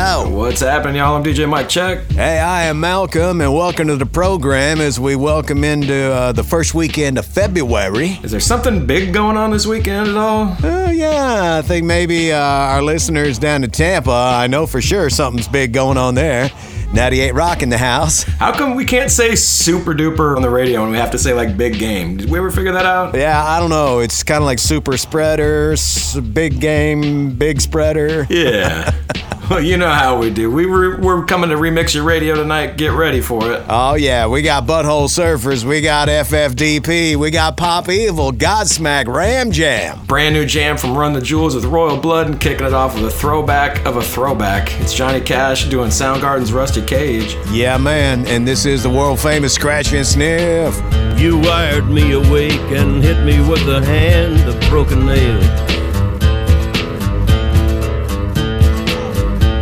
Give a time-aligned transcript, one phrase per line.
[0.00, 1.14] What's happening, y'all?
[1.14, 2.10] I'm DJ Mike Check.
[2.12, 6.42] Hey, I am Malcolm, and welcome to the program as we welcome into uh, the
[6.42, 8.18] first weekend of February.
[8.22, 10.56] Is there something big going on this weekend at all?
[10.64, 15.10] Uh, yeah, I think maybe uh, our listeners down to Tampa, I know for sure
[15.10, 16.50] something's big going on there.
[16.94, 18.22] 98 Rock in the house.
[18.22, 21.34] How come we can't say super duper on the radio and we have to say
[21.34, 22.16] like big game?
[22.16, 23.14] Did we ever figure that out?
[23.14, 23.98] Yeah, I don't know.
[23.98, 28.26] It's kind of like super spreaders, big game, big spreader.
[28.30, 28.92] Yeah.
[29.50, 30.50] well, you know how we do.
[30.50, 32.76] We were, we're coming to remix your radio tonight.
[32.76, 33.64] Get ready for it.
[33.68, 39.50] Oh, yeah, we got Butthole Surfers, we got FFDP, we got Pop Evil, Godsmack, Ram
[39.50, 40.04] Jam.
[40.06, 43.04] Brand new jam from Run the Jewels with Royal Blood and kicking it off with
[43.04, 44.80] a throwback of a throwback.
[44.80, 47.36] It's Johnny Cash doing Soundgarden's Rusty Cage.
[47.50, 50.74] Yeah, man, and this is the world famous Scratch and Sniff.
[51.18, 55.79] You wired me awake and hit me with a hand of broken nail.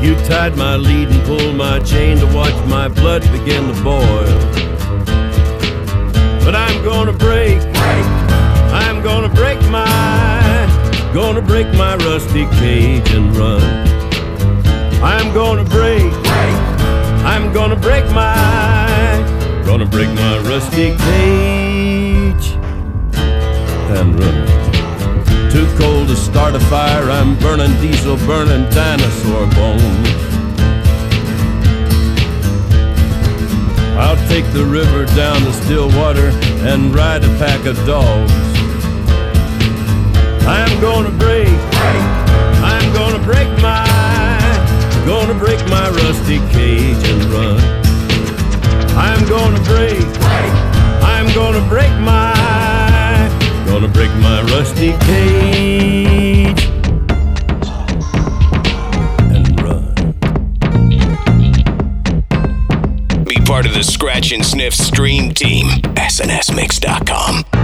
[0.01, 4.27] You tied my lead and pulled my chain to watch my blood begin to boil.
[6.45, 7.61] But I'm gonna break,
[8.73, 13.61] I'm gonna break my, gonna break my rusty cage and run.
[15.03, 16.13] I'm gonna break,
[17.25, 22.53] I'm gonna break my, gonna break my rusty cage
[23.91, 24.58] and run.
[25.51, 30.09] Too cold to start a fire, I'm burning diesel, burning dinosaur bones.
[33.97, 36.29] I'll take the river down to Stillwater
[36.69, 38.33] and ride a pack of dogs.
[40.47, 41.49] I'm gonna break,
[42.63, 43.85] I'm gonna break my,
[45.05, 47.59] gonna break my rusty cage and run.
[48.97, 50.05] I'm gonna break,
[51.03, 52.38] I'm gonna break my,
[53.81, 56.67] gonna break my rusty cage
[59.31, 59.95] and run.
[63.25, 65.69] Be part of the Scratch and Sniff stream team.
[65.95, 67.58] SNSMix.com.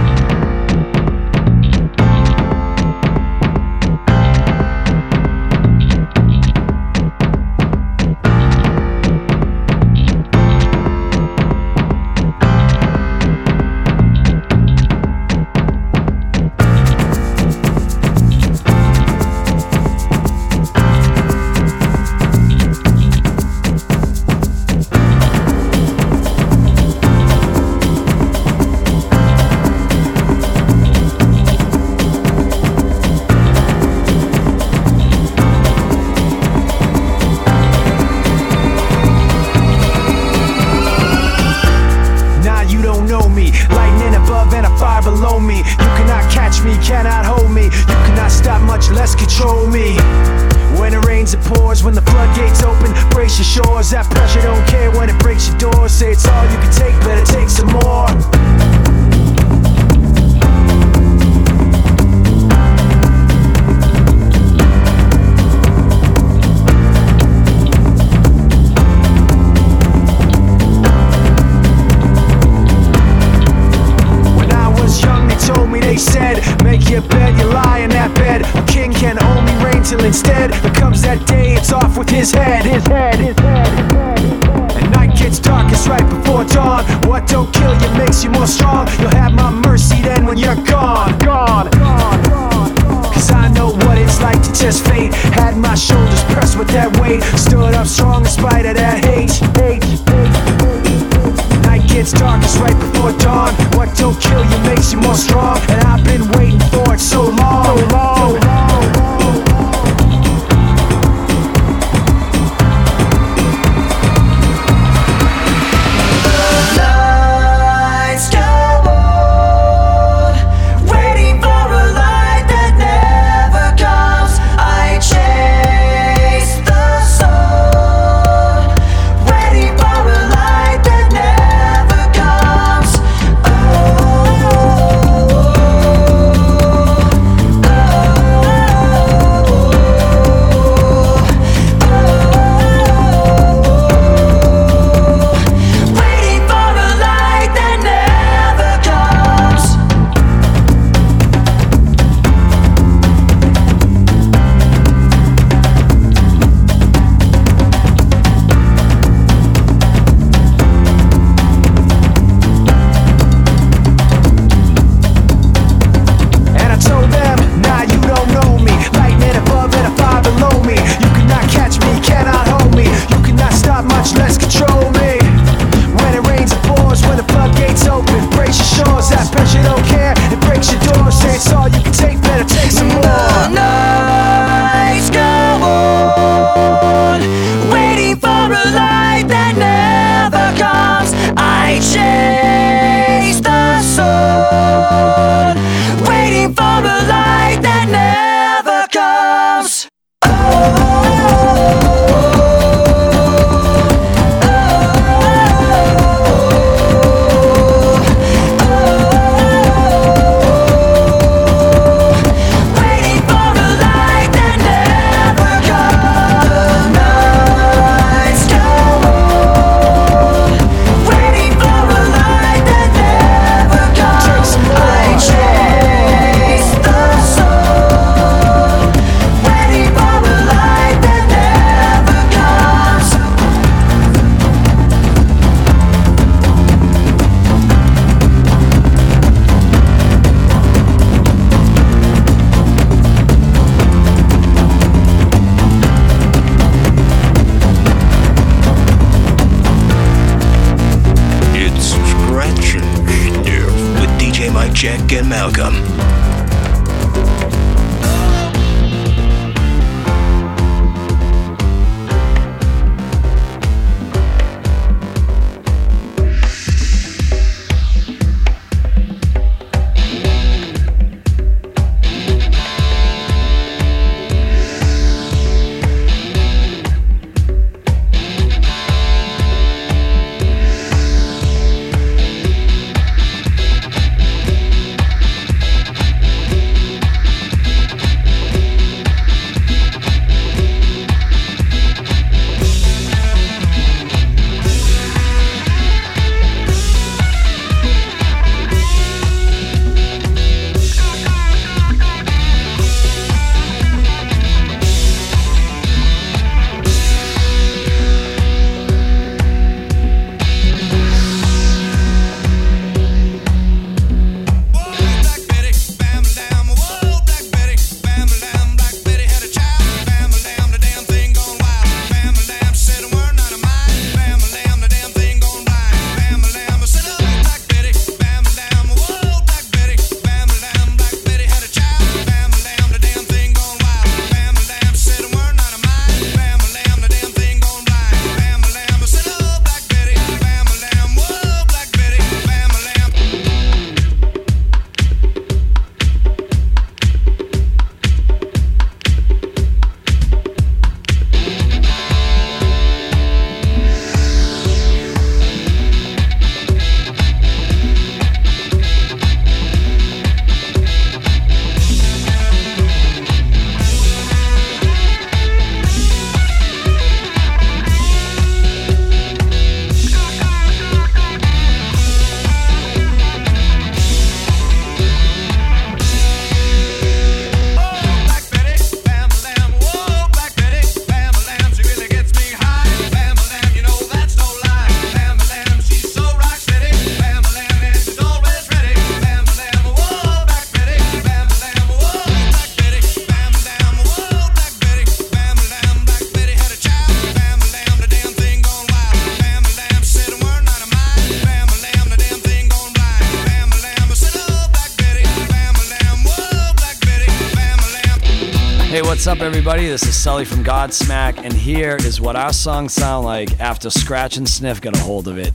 [409.85, 409.91] everybody.
[409.91, 414.37] This is Sully from Godsmack, and here is what our songs sound like after Scratch
[414.37, 415.53] and Sniff got a hold of it.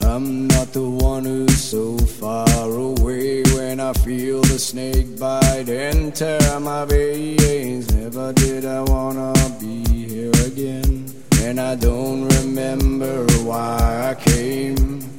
[0.00, 6.14] I'm not the one who's so far away when I feel the snake bite and
[6.14, 7.92] tear my veins.
[7.92, 15.13] Never did I wanna be here again, and I don't remember why I came.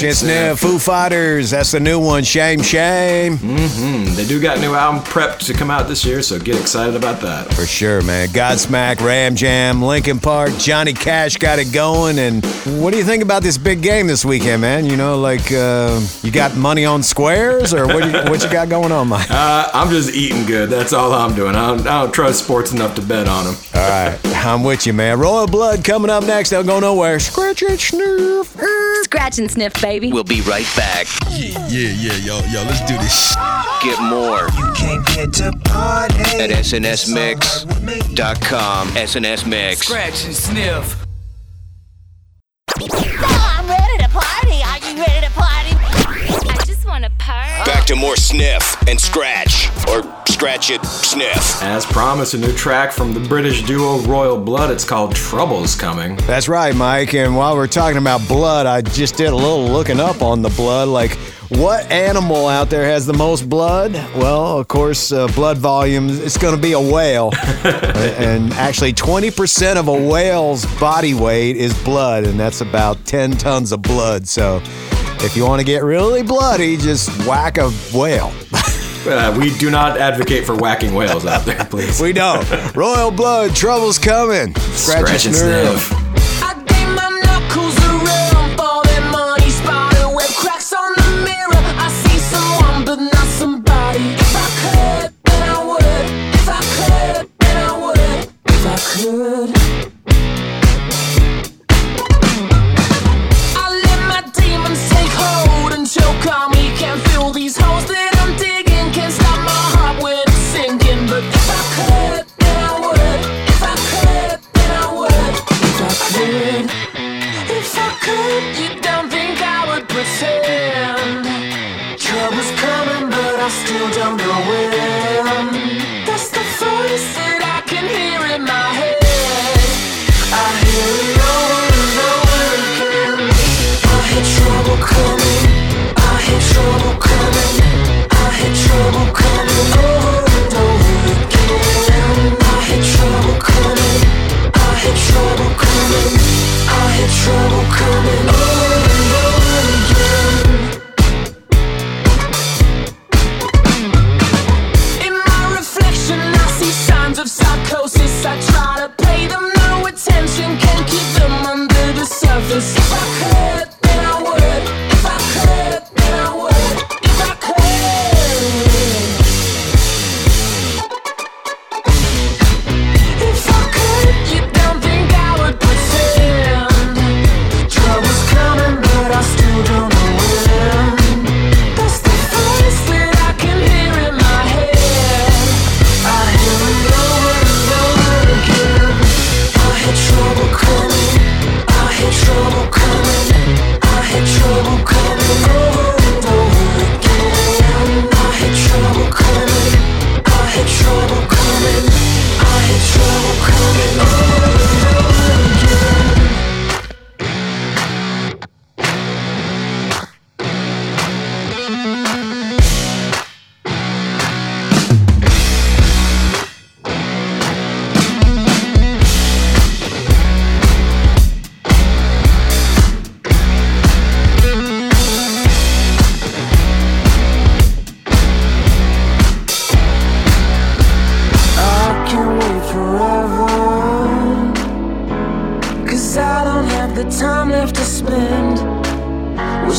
[0.00, 1.50] And Sniff, Foo Fighters.
[1.50, 2.22] That's the new one.
[2.22, 3.36] Shame, shame.
[3.36, 4.14] Mm-hmm.
[4.14, 6.94] They do got a new album prepped to come out this year, so get excited
[6.94, 7.52] about that.
[7.54, 8.28] For sure, man.
[8.28, 12.18] Godsmack, Ram Jam, Linkin Park, Johnny Cash got it going.
[12.18, 12.44] And
[12.80, 14.86] what do you think about this big game this weekend, man?
[14.86, 18.04] You know, like uh, you got money on squares, or what?
[18.04, 19.30] You, what you got going on, Mike?
[19.30, 20.70] Uh, I'm just eating good.
[20.70, 21.54] That's all I'm doing.
[21.54, 23.54] I don't, I don't trust sports enough to bet on them.
[23.74, 25.18] All right, I'm with you, man.
[25.18, 26.50] Royal Blood coming up next.
[26.50, 27.18] They'll go nowhere.
[27.18, 28.47] Scratch and sniff.
[29.28, 30.10] Scratch and sniff, baby.
[30.10, 31.06] We'll be right back.
[31.28, 33.36] Yeah, yeah, yeah, yo, yo, let's do this.
[33.82, 36.14] Get more You can't get to party.
[36.40, 37.28] at snsmix.com.
[38.88, 39.76] SNSMix.
[39.76, 41.04] Scratch and sniff.
[42.80, 44.62] I'm ready to party.
[44.64, 45.76] Are you ready to party?
[46.48, 47.70] I just want to party.
[47.70, 50.00] Back to more sniff and scratch, or
[50.38, 51.60] scratch it, sniff.
[51.64, 54.70] As promised, a new track from the British duo Royal Blood.
[54.70, 56.14] It's called Trouble's Coming.
[56.28, 57.12] That's right, Mike.
[57.12, 60.48] And while we're talking about blood, I just did a little looking up on the
[60.50, 60.86] blood.
[60.86, 61.16] Like,
[61.48, 63.94] what animal out there has the most blood?
[64.14, 67.32] Well, of course, uh, blood volume, it's going to be a whale.
[67.64, 73.72] and actually, 20% of a whale's body weight is blood, and that's about 10 tons
[73.72, 74.28] of blood.
[74.28, 74.62] So,
[75.20, 78.32] if you want to get really bloody, just whack a whale.
[79.06, 82.00] Uh, we do not advocate for whacking whales out there, please.
[82.00, 82.44] we don't.
[82.76, 84.54] Royal blood, trouble's coming.
[84.54, 86.07] Scratch, Scratch and sniff.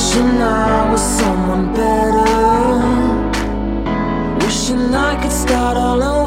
[0.09, 2.25] Wishing I was someone better.
[4.43, 6.18] Wishing I could start all over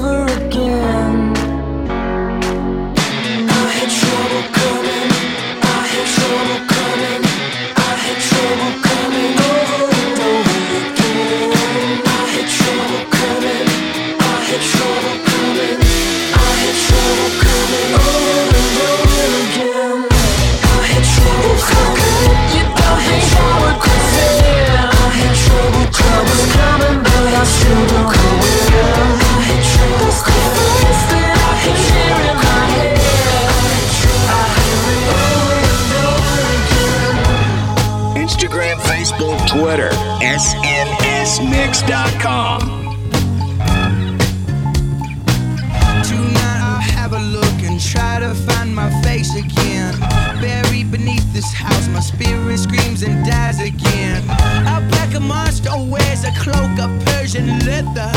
[39.53, 39.91] Twitter,
[40.23, 40.81] SNSMix.com.
[46.03, 49.99] Tonight I'll have a look and try to find my face again.
[50.41, 54.29] Buried beneath this house, my spirit screams and dies again.
[54.67, 58.13] Out black a monster wears a cloak of and leather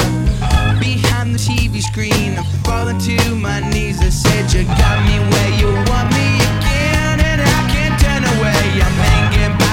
[0.77, 2.37] behind the TV screen.
[2.37, 4.01] I fall into my knees.
[4.01, 8.81] I said, You got me where you want me again, and I can't turn away.
[8.81, 9.64] I'm hanging.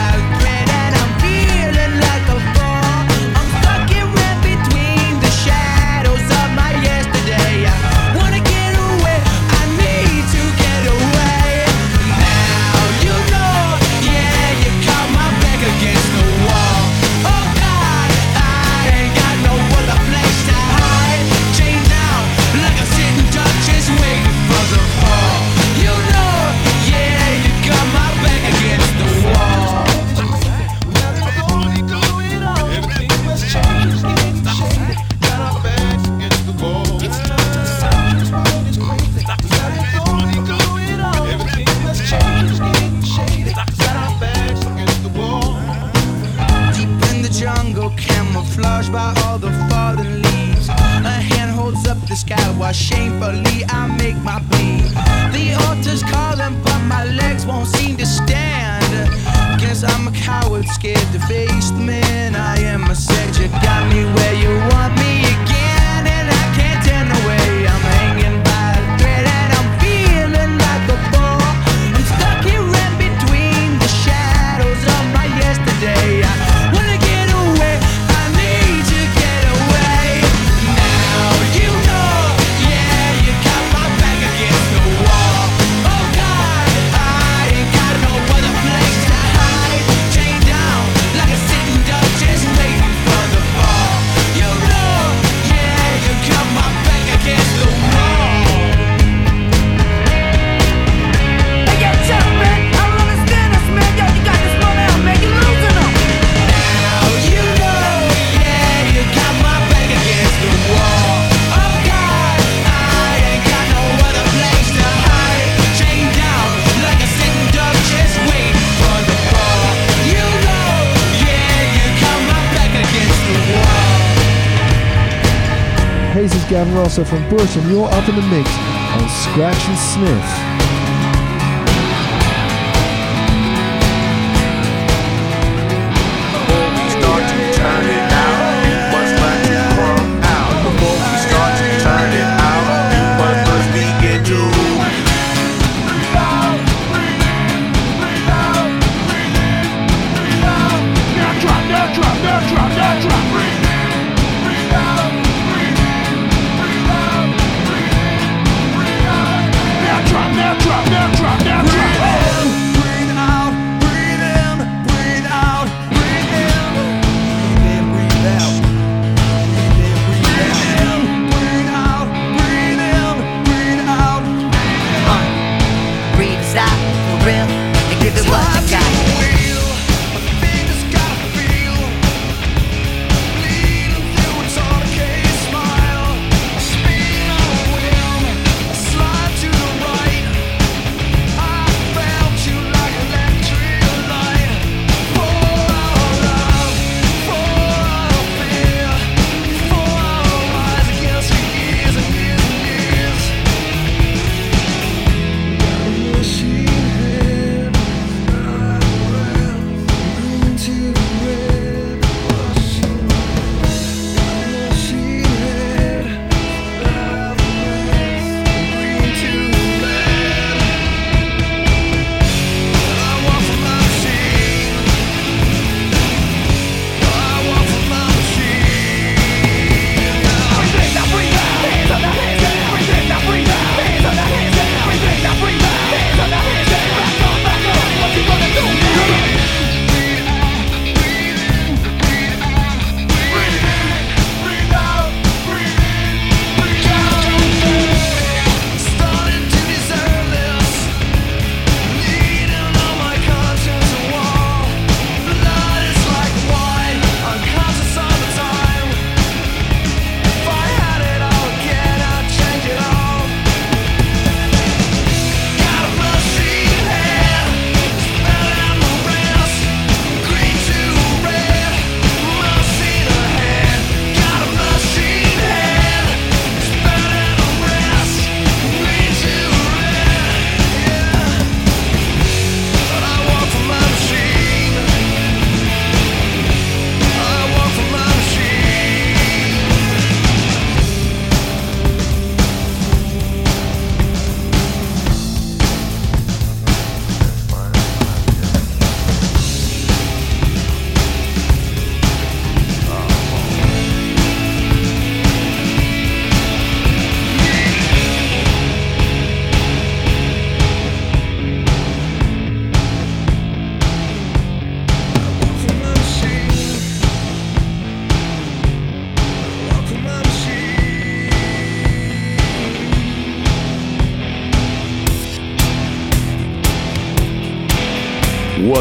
[126.23, 128.49] This is Gavin Rosso from Bush, and you're up in the mix
[128.95, 130.52] on Scratch and Sniff.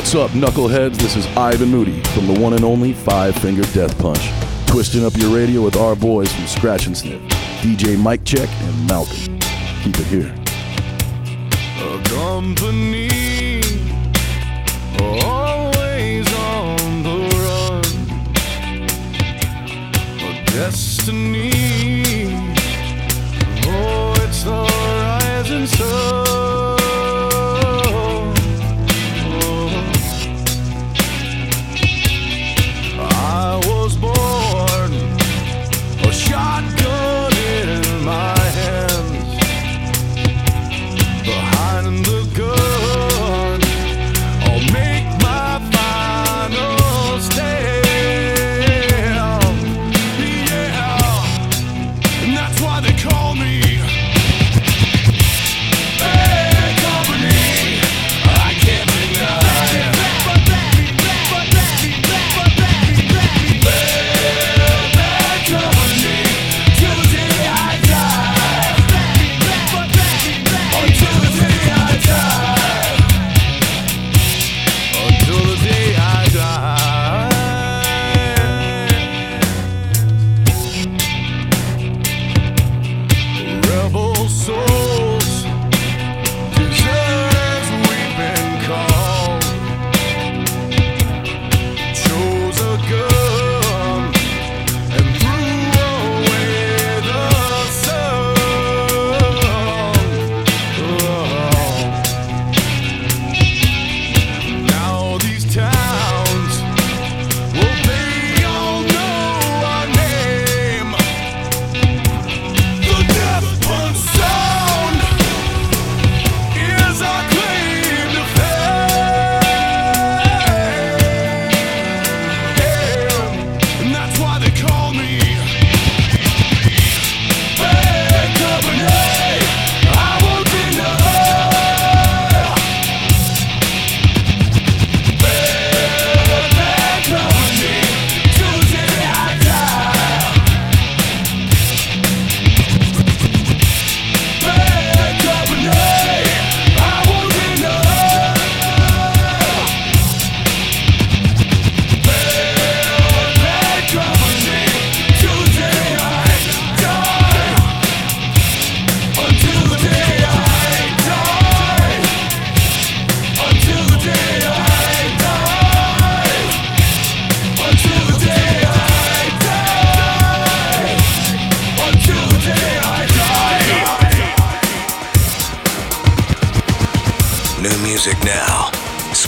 [0.01, 0.97] What's up, knuckleheads?
[0.97, 4.31] This is Ivan Moody from the one and only Five Finger Death Punch,
[4.65, 7.21] twisting up your radio with our boys from Scratch and Sniff,
[7.61, 9.39] DJ Mike Check and Malcolm.
[9.83, 10.35] Keep it here.
[11.77, 13.61] A company.
[14.99, 15.40] Oh.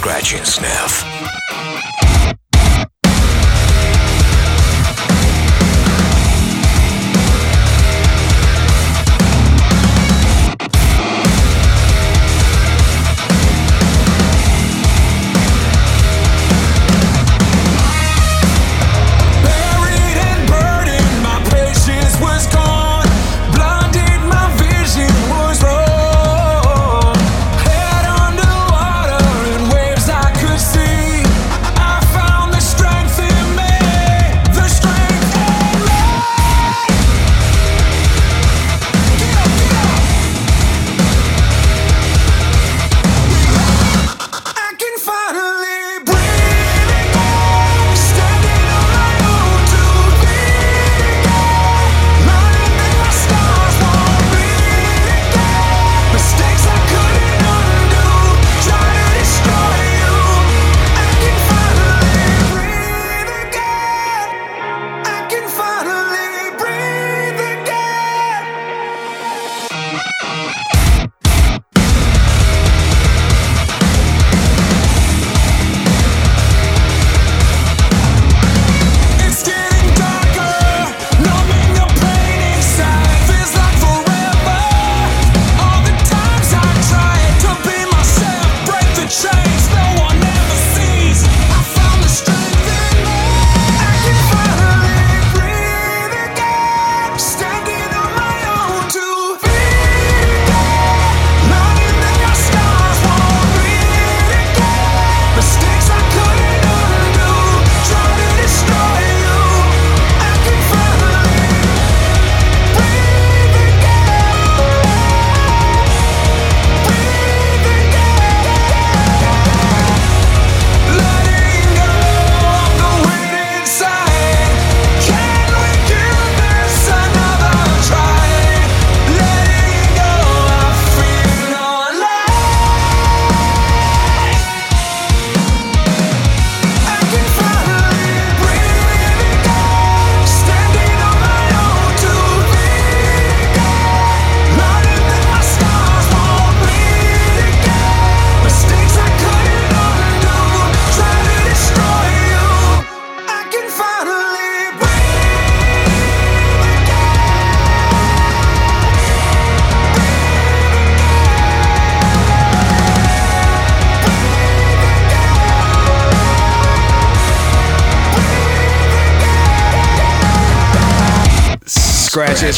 [0.03, 1.22] scratch and sniff.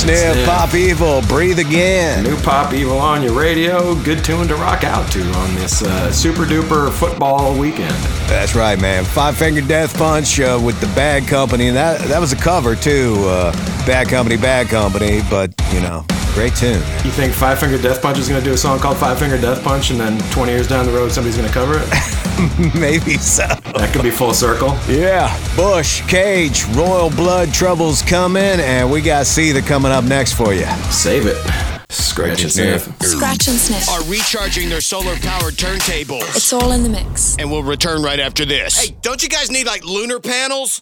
[0.08, 2.24] And sniff, Pop Evil, breathe again.
[2.24, 3.96] New Pop Evil on your radio.
[4.04, 7.96] Good tune to rock out to on this uh, super duper football weekend.
[8.28, 9.04] That's right, man.
[9.04, 11.70] Five Finger Death Punch uh, with the Bad Company.
[11.72, 13.16] That that was a cover too.
[13.26, 13.52] Uh,
[13.86, 15.22] bad Company, Bad Company.
[15.30, 16.82] But you know, great tune.
[17.04, 19.40] You think Five Finger Death Punch is going to do a song called Five Finger
[19.40, 21.90] Death Punch, and then 20 years down the road, somebody's going to cover it?
[22.80, 23.48] Maybe so.
[23.48, 24.78] That could be full circle.
[24.88, 30.54] Yeah, Bush, Cage, Royal Blood Trouble's coming, and we got Seether coming up next for
[30.54, 30.66] you.
[30.92, 31.38] Save it.
[31.90, 32.84] Scratch and sniff.
[33.02, 33.90] Scratch and sniff.
[33.90, 36.36] Are recharging their solar powered turntables.
[36.36, 37.38] It's all in the mix.
[37.38, 38.78] And we'll return right after this.
[38.78, 40.82] Hey, don't you guys need like lunar panels?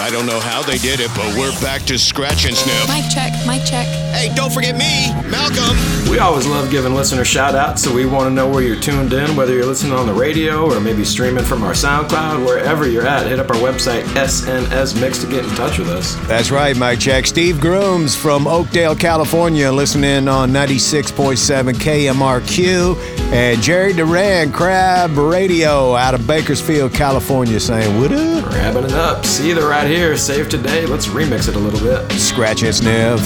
[0.00, 2.88] I don't know how they did it, but we're back to scratch and sniff.
[2.88, 3.86] Mic check, mic check.
[4.14, 5.76] Hey, don't forget me, Malcolm.
[6.08, 9.12] We always love giving listeners shout outs, so we want to know where you're tuned
[9.12, 13.06] in, whether you're listening on the radio or maybe streaming from our SoundCloud, wherever you're
[13.06, 13.26] at.
[13.26, 16.14] Hit up our website, SNS Mix, to get in touch with us.
[16.28, 17.26] That's right, Mike Check.
[17.26, 23.18] Steve Grooms from Oakdale, California, listening on 96.7 KMRQ.
[23.32, 28.44] And Jerry Duran, KRAB Radio, out of Bakersfield, California, saying, What up?
[28.44, 29.24] Grabbing it up.
[29.24, 30.16] Seether right here.
[30.16, 30.86] Save today.
[30.86, 32.10] Let's remix it a little bit.
[32.18, 33.20] Scratch and sniff.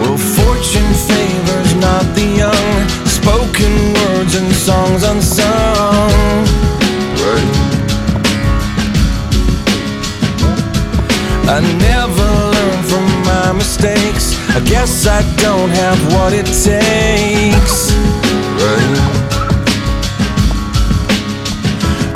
[0.00, 2.88] Well, fortune favors not the young.
[3.06, 6.42] Spoken words and songs unsung.
[11.54, 14.34] I never learn from my mistakes.
[14.56, 17.92] I guess I don't have what it takes.
[18.62, 19.22] Right.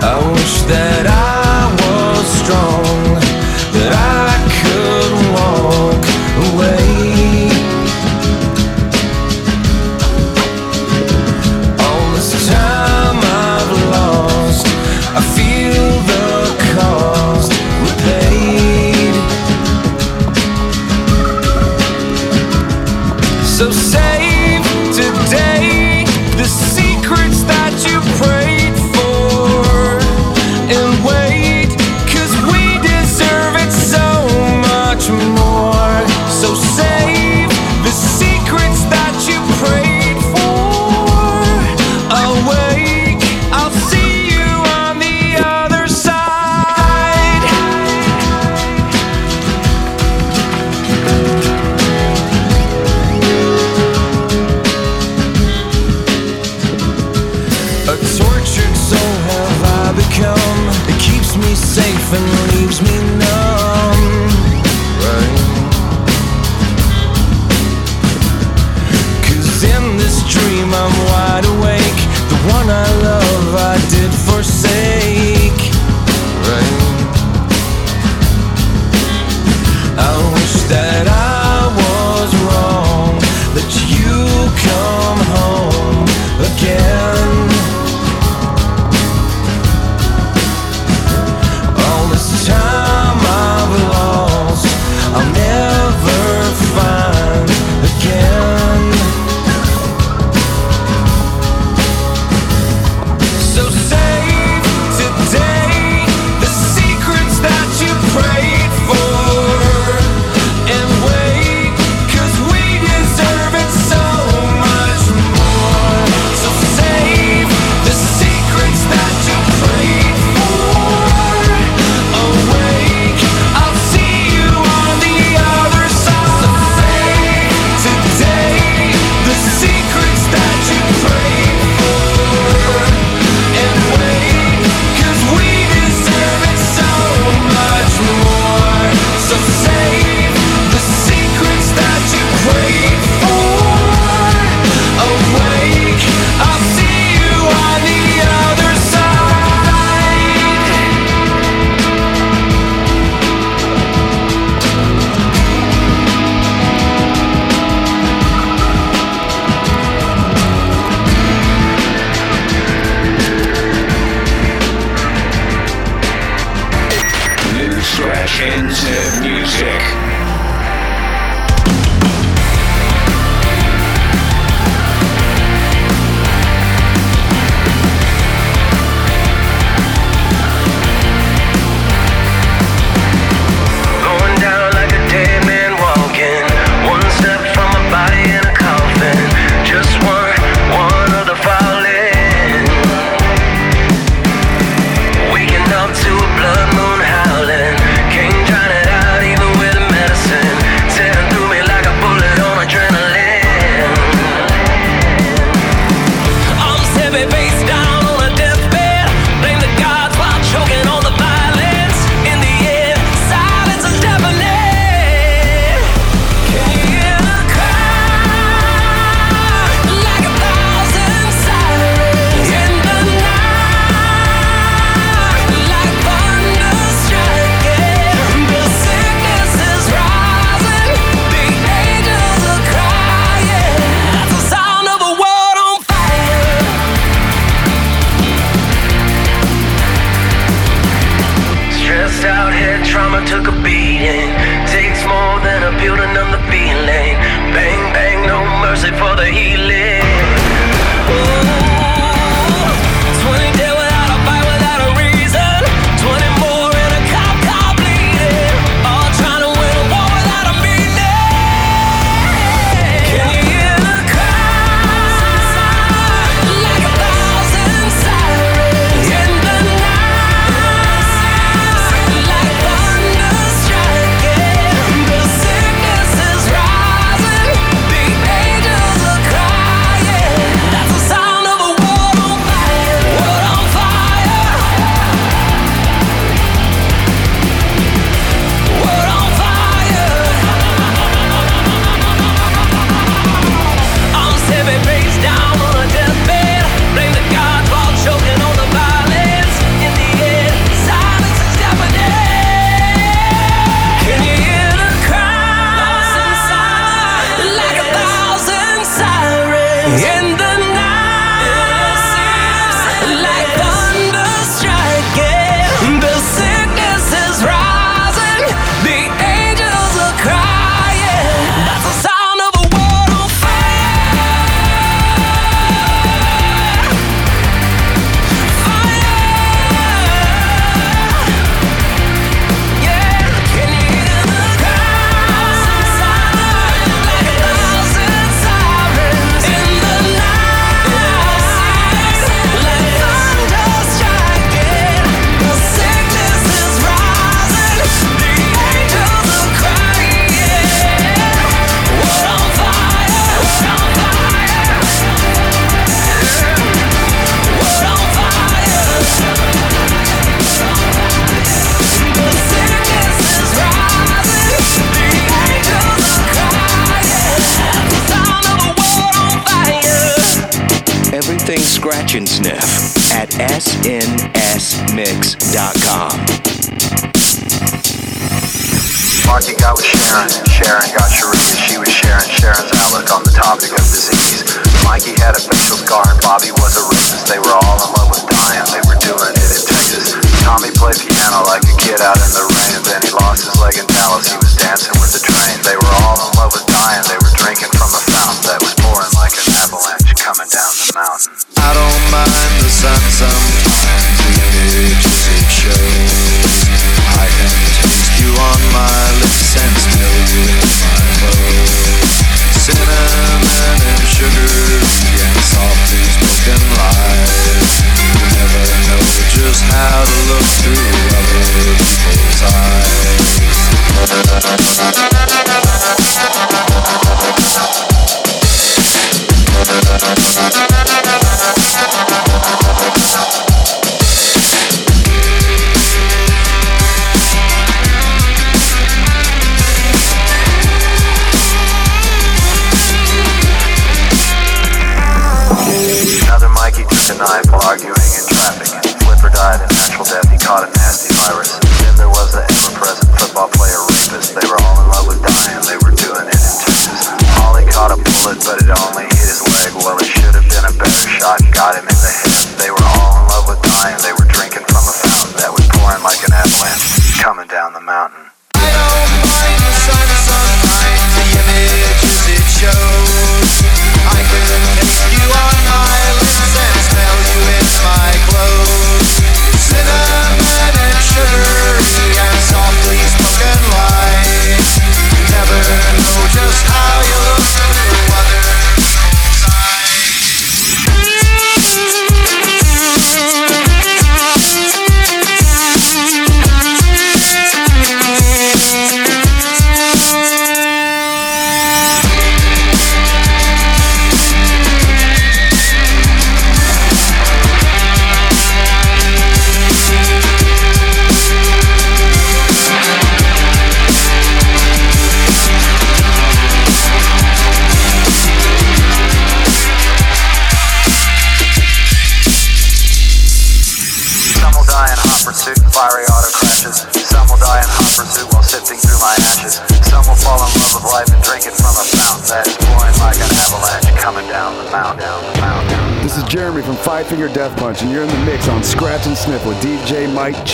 [0.00, 1.35] I wish that I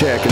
[0.02, 0.31] check.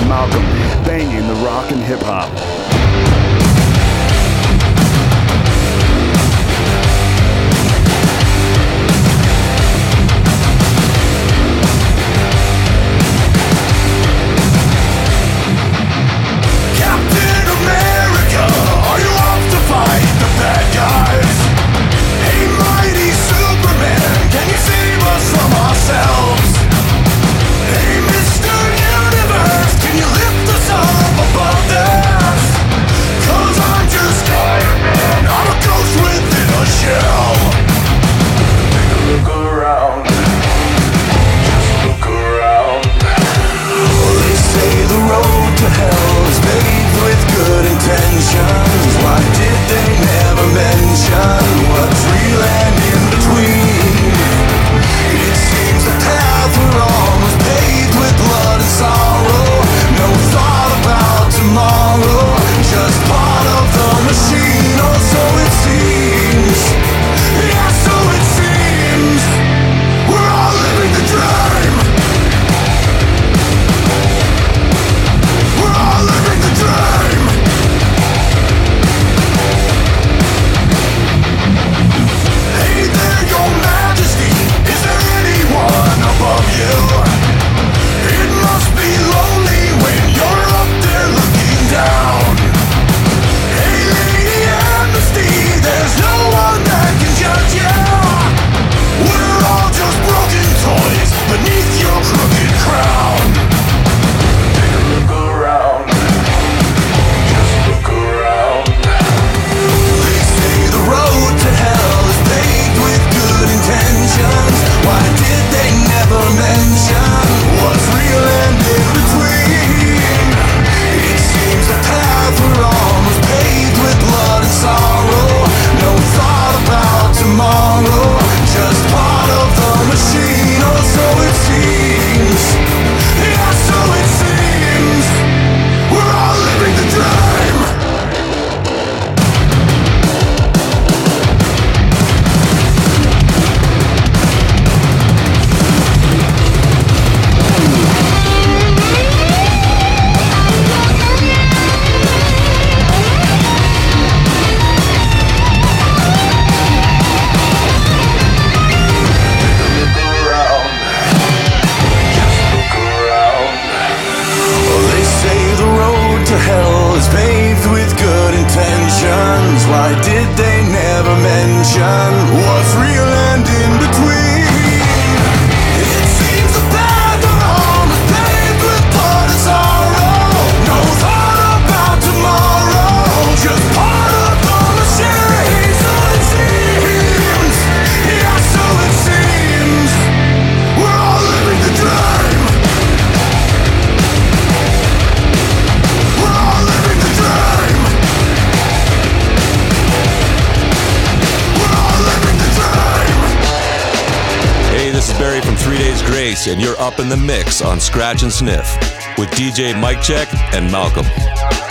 [206.98, 208.76] In the Mix on Scratch and Sniff
[209.16, 211.06] with DJ Mike Check and Malcolm.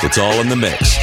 [0.01, 0.97] It's all in the mix.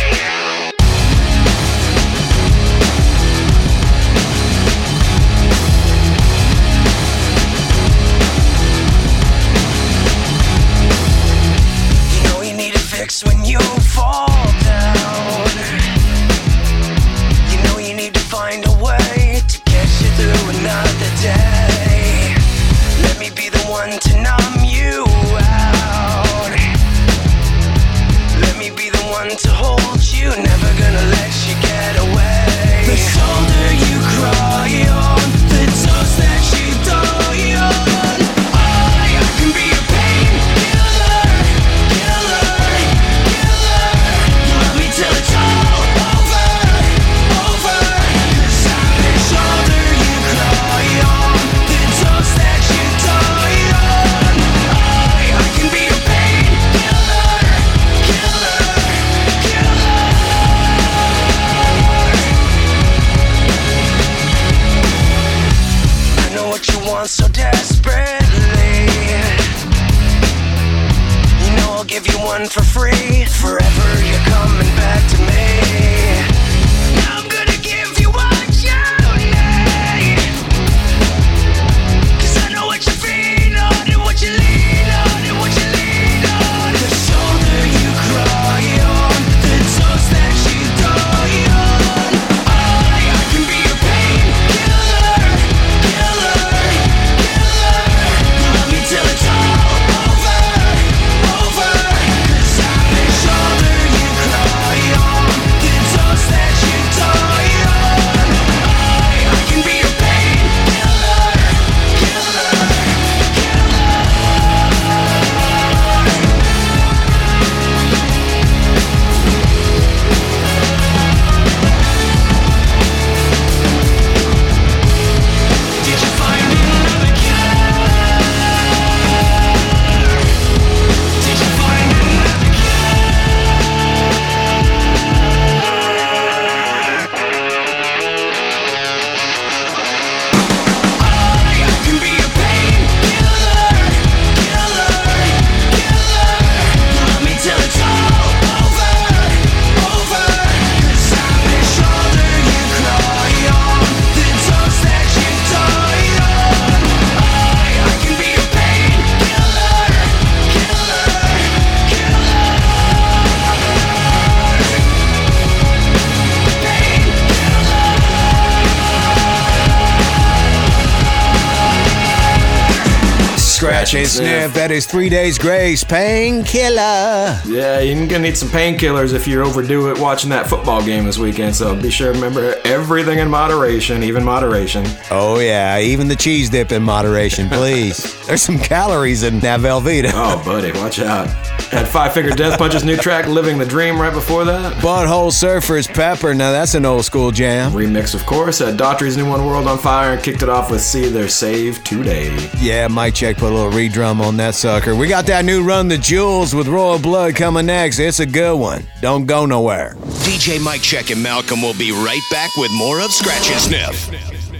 [174.66, 175.84] That is Three Days Grace.
[175.84, 177.40] Painkiller.
[177.46, 181.18] Yeah, you're gonna need some painkillers if you overdo it watching that football game this
[181.18, 181.54] weekend.
[181.54, 184.84] So be sure to remember everything in moderation, even moderation.
[185.08, 188.12] Oh yeah, even the cheese dip in moderation, please.
[188.26, 190.10] There's some calories in that Velveeta.
[190.12, 191.28] Oh, buddy, watch out.
[191.70, 194.72] Had Five Finger Death Punch's new track, Living the Dream, right before that.
[194.82, 196.34] Butthole Surfers Pepper.
[196.34, 197.70] Now that's an old school jam.
[197.70, 200.80] Remix, of course, had Daughtry's New One World on Fire and kicked it off with
[200.80, 202.50] Seether Save Today.
[202.58, 204.94] Yeah, Mike Check put a little redrum on that sucker.
[204.96, 207.98] We got that new Run the Jewels with Royal Blood coming next.
[207.98, 208.84] It's a good one.
[209.00, 209.94] Don't go nowhere.
[210.24, 214.55] DJ Mike Check and Malcolm will be right back with more of Scratch and Sniff.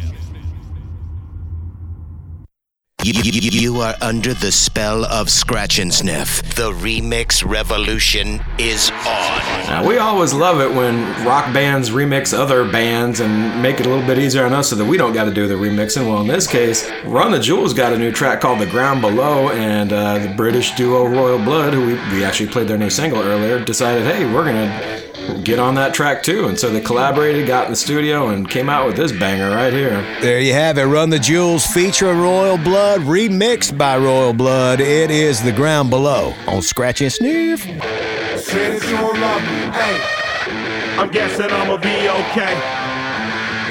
[3.07, 6.43] You, you- you are under the spell of Scratch and Sniff.
[6.57, 9.39] The remix revolution is on.
[9.69, 13.89] Now, we always love it when rock bands remix other bands and make it a
[13.89, 16.09] little bit easier on us so that we don't got to do the remixing.
[16.09, 19.51] Well, in this case, Run the Jewels got a new track called The Ground Below,
[19.51, 23.23] and uh, the British duo Royal Blood, who we, we actually played their new single
[23.23, 25.06] earlier, decided, hey, we're going to
[25.43, 26.49] get on that track too.
[26.49, 29.73] And so they collaborated, got in the studio, and came out with this banger right
[29.73, 30.03] here.
[30.21, 30.85] There you have it.
[30.85, 34.81] Run the Jewels feature Royal Blood, remixed by Royal Blood.
[34.81, 37.63] It is The Ground Below on Scratch and Sniff.
[37.63, 39.59] Say that you don't love me.
[39.75, 42.55] Hey, I'm guessing I'ma be okay.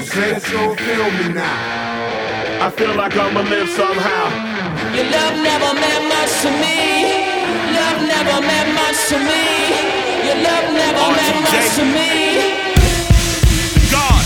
[0.04, 2.66] Say that you don't feel me now.
[2.66, 4.30] I feel like I'ma live somehow.
[4.94, 7.36] Your love never meant much to me.
[7.76, 9.95] Love never meant much to me.
[10.26, 12.10] Your love never meant much to me.
[13.94, 14.22] God.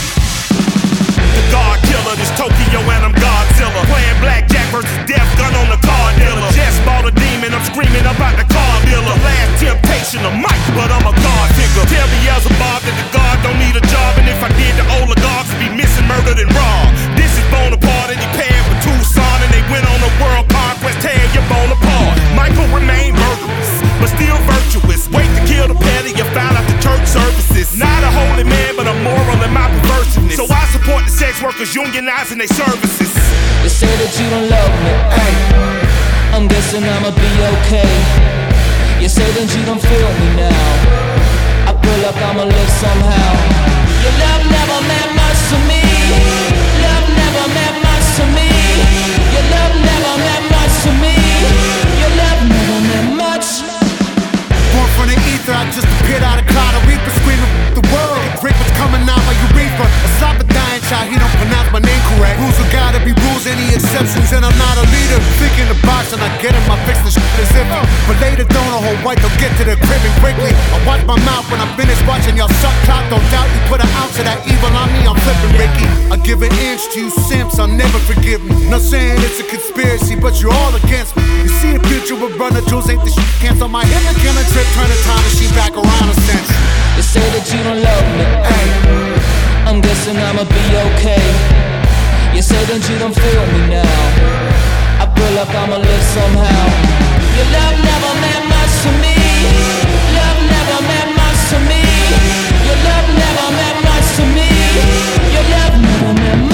[1.37, 3.85] The God killer, this Tokyo and I'm Godzilla.
[3.85, 6.49] Playing blackjack versus death gun on the car dealer.
[6.57, 9.13] Just bought a demon, I'm screaming about the car dealer.
[9.21, 11.85] Last temptation of Mike, but I'm a God figure.
[11.85, 15.53] Tell Beelzebub that the God don't need a job, and if I did, the oligarchs
[15.61, 16.97] be missing, murdered, and robbed.
[17.13, 19.90] This is Bonaparte, and he paired with Tucson, and they went on
[32.31, 33.13] unionizing their services.
[33.63, 34.93] You say that you don't love me.
[36.33, 37.91] I'm guessing I'ma be okay.
[39.03, 40.51] You say that you don't feel me now.
[41.67, 43.10] I feel like I'ma live somehow.
[66.13, 67.67] And I get him, I fix the shit as if
[68.07, 70.51] But later, don't a whole white, they'll get to the crib and quickly.
[70.75, 73.07] I watch my mouth when I'm finished watching y'all suck clock.
[73.11, 75.87] Don't doubt you put an ounce of that evil on me, I'm flipping Ricky.
[76.11, 78.59] I give an inch to you simps, I'll never forgive me.
[78.67, 81.23] Not saying it's a conspiracy, but you're all against me.
[81.47, 84.49] You see a future with runner jewels, ain't the shit cancel my hip and killing
[84.51, 86.51] trip, turn the time machine back around a sense.
[86.99, 88.27] You say that you don't love me.
[88.51, 88.67] Hey,
[89.63, 91.23] I'm guessing I'ma be okay.
[92.35, 94.60] You say that you don't feel me now.
[95.21, 96.65] Feel like I'ma live somehow.
[97.37, 99.15] Your love never meant much to me.
[100.17, 101.83] Love never meant much to me.
[102.65, 104.49] Your love never meant much to me.
[105.35, 106.41] Your love never meant.
[106.45, 106.50] Much,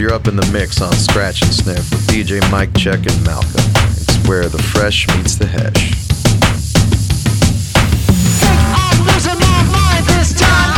[0.00, 3.50] You're up in the mix on Scratch and Sniff with DJ Mike Check and Malcolm.
[4.00, 5.92] It's where the fresh meets the hash.
[8.42, 10.06] I'm losing my mind.
[10.06, 10.69] This time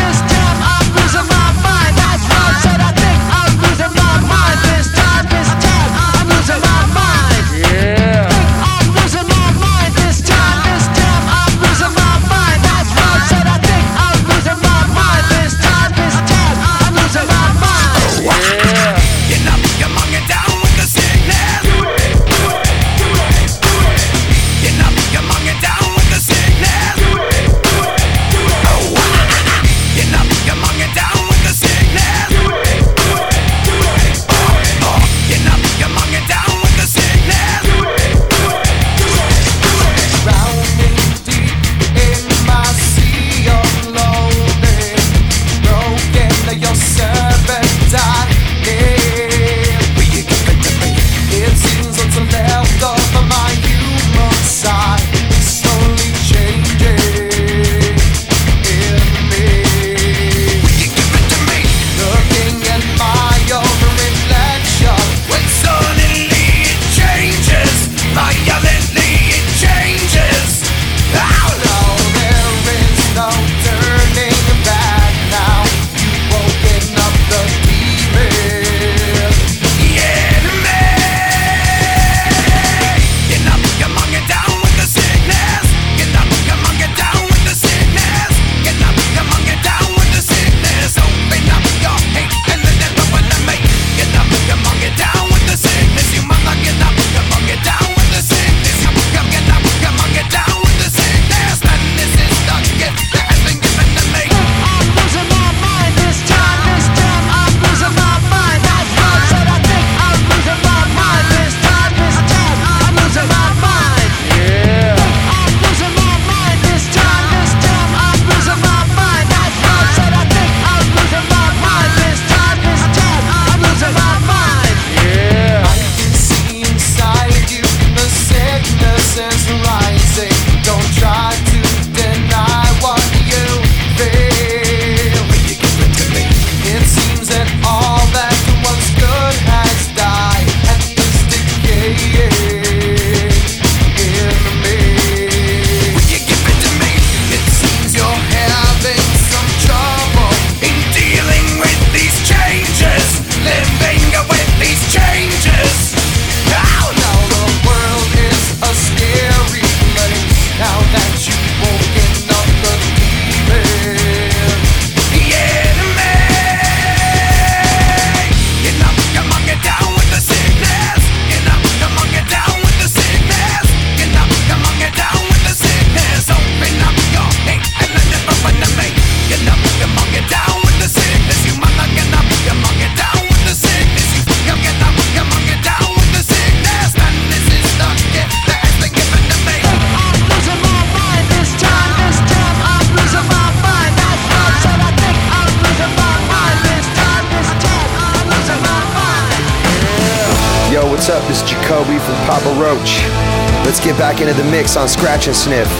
[205.03, 205.72] scratch and sniff.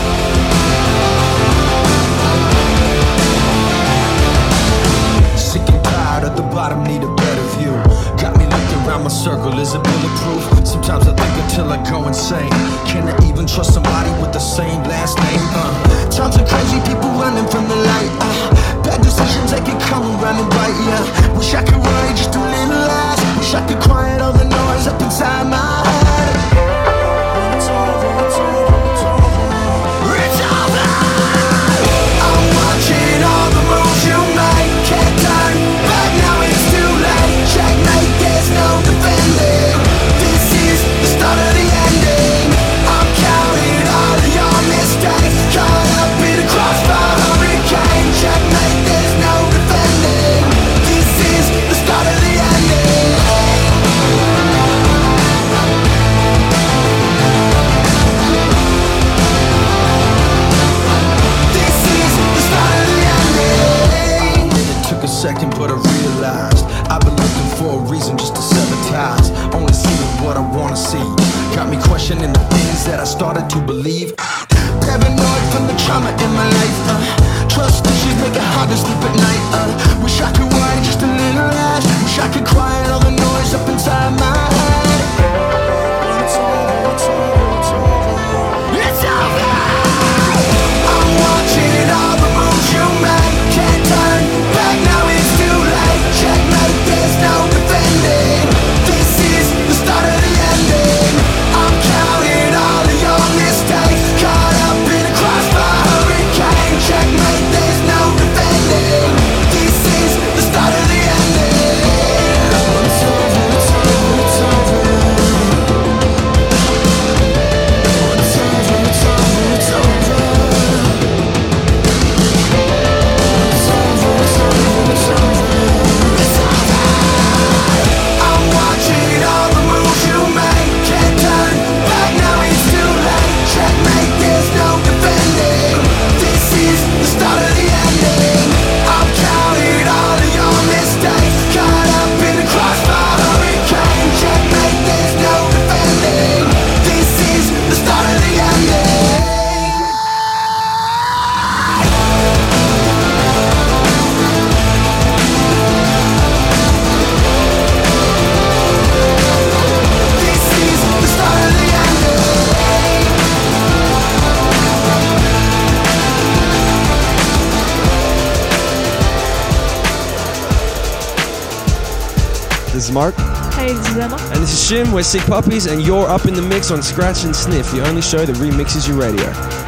[174.93, 178.03] We're Sick Puppies, and you're up in the mix on Scratch and Sniff, the only
[178.03, 179.62] show that remixes your radio.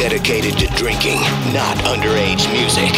[0.00, 1.20] Dedicated to drinking,
[1.52, 2.88] not underage music.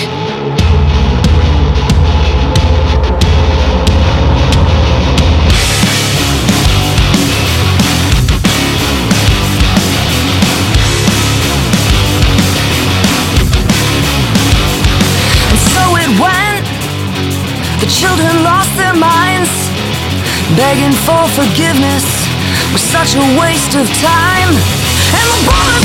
[15.50, 16.62] And so it went.
[17.80, 19.50] The children lost their minds,
[20.56, 22.22] begging for forgiveness
[22.72, 24.54] was such a waste of time.
[25.12, 25.81] And the bullets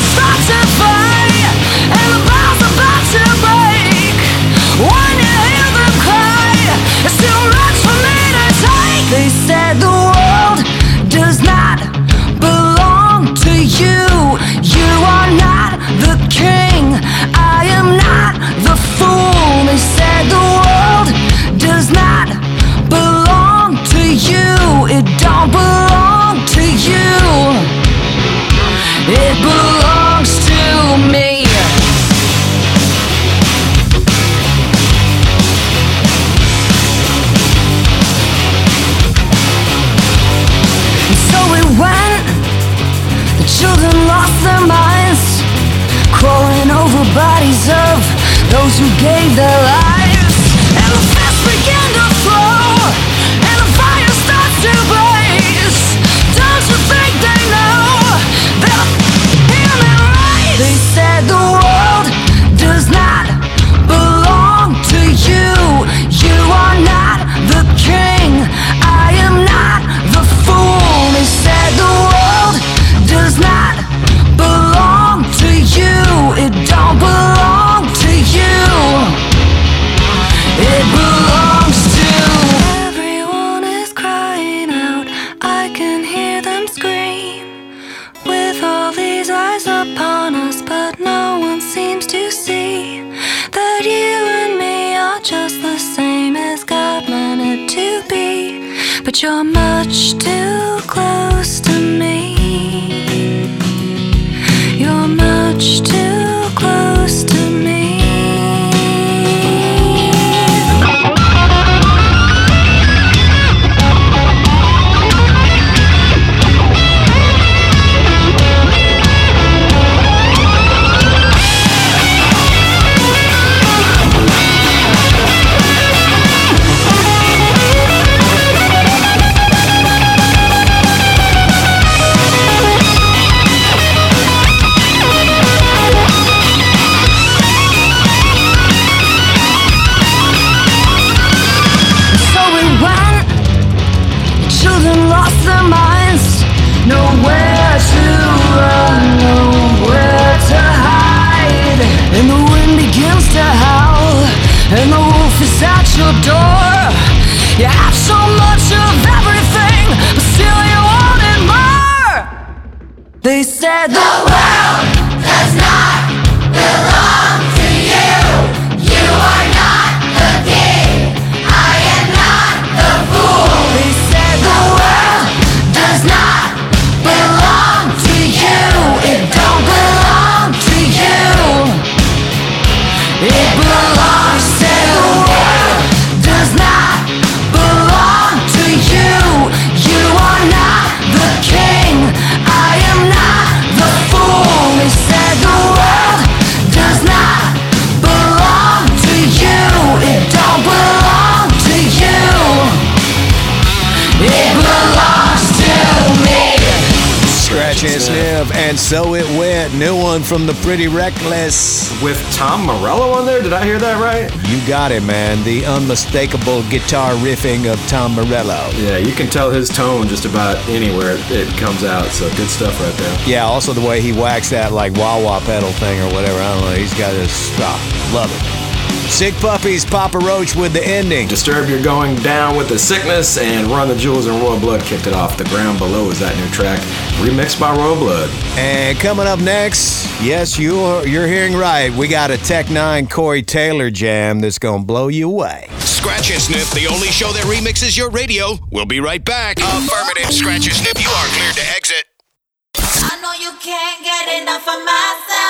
[207.77, 209.75] Scratch and and so it went.
[209.75, 211.91] New one from the Pretty Reckless.
[212.01, 213.39] With Tom Morello on there?
[213.41, 214.33] Did I hear that right?
[214.49, 215.43] You got it, man.
[215.43, 218.69] The unmistakable guitar riffing of Tom Morello.
[218.73, 222.07] Yeah, you can tell his tone just about anywhere it, comes out.
[222.07, 223.27] So good stuff right there.
[223.27, 226.39] Yeah, also the way he whacks that like wah wah pedal thing or whatever.
[226.39, 226.75] I don't know.
[226.75, 227.79] He's got his stuff.
[228.11, 228.66] Love it.
[229.09, 231.27] Sick Puppies, Papa Roach with the ending.
[231.27, 235.07] Disturbed You're Going Down with the Sickness and Run the Jewels and Royal Blood kicked
[235.07, 235.37] it off.
[235.37, 236.79] The Ground Below is that new track,
[237.19, 238.29] remixed by Royal Blood.
[238.57, 241.91] And coming up next, yes, you're you're hearing right.
[241.93, 245.67] We got a Tech N9ne Corey Taylor jam that's gonna blow you away.
[245.79, 248.57] Scratch and Sniff, the only show that remixes your radio.
[248.71, 249.57] We'll be right back.
[249.59, 252.06] Affirmative, Scratch and Sniff, you are cleared to exit.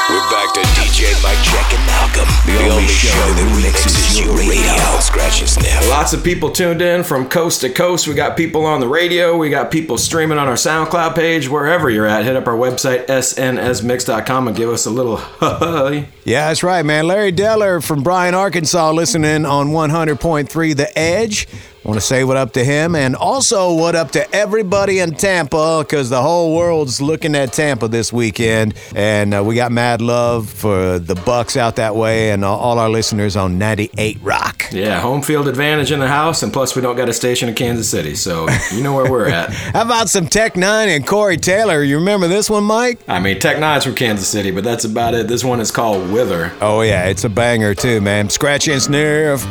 [0.10, 2.30] We're back to DJ Mike Check and Malcolm.
[2.46, 5.00] The, only, show that mixes your radio.
[5.00, 5.90] Scratch and sniff.
[5.90, 8.08] Lots of people tuned in from coast to coast.
[8.08, 9.36] We got people on the radio.
[9.38, 11.50] We got people streaming on our SoundCloud page.
[11.50, 16.08] Wherever you're at, hit up our website, snsmix.com, and give us a little hey.
[16.26, 17.08] Yeah, that's right, man.
[17.08, 21.48] Larry Deller from Bryant, Arkansas, listening on 100.3 The Edge.
[21.88, 25.86] Want to say what up to him and also what up to everybody in Tampa
[25.88, 28.74] because the whole world's looking at Tampa this weekend.
[28.94, 32.90] And uh, we got mad love for the Bucs out that way and all, our
[32.90, 34.66] listeners on 98 Rock.
[34.70, 37.56] Yeah, home field advantage in the house, and plus we don't got a station in
[37.56, 39.50] Kansas City, so you know where we're at.
[39.54, 41.82] How about some Tech N9ne and Corey Taylor?
[41.84, 43.00] You remember this one, Mike?
[43.08, 45.30] I mean, Tech N9ne's from Kansas City, but that's about it.
[45.30, 46.52] This one is called Wither.
[46.60, 48.30] Oh, yeah, it's a banger too, man.
[48.30, 49.48] Scratch and sniff.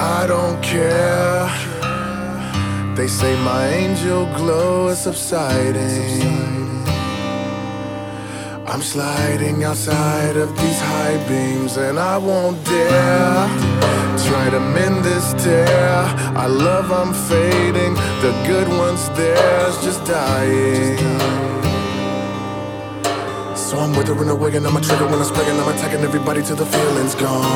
[0.00, 1.46] I don't care.
[2.96, 6.40] They say my angel glow is subsiding.
[8.66, 13.70] I'm sliding outside of these high beams and I won't dare
[14.30, 16.04] try to mend this tear.
[16.44, 17.94] I love I'm fading,
[18.24, 21.59] the good ones there's just dying.
[23.70, 25.54] So I'm withering away and I'm a trigger when I'm spraying.
[25.54, 27.46] I'm attacking everybody till the feeling's gone.